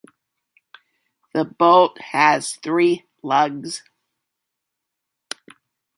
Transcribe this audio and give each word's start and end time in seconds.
The 1.35 1.45
bolt 1.45 2.01
has 2.01 2.53
three 2.55 3.05
lugs. 3.21 3.83